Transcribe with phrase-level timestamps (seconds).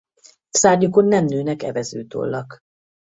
[0.49, 2.57] Szárnyukon nem nőnek evezőtollak.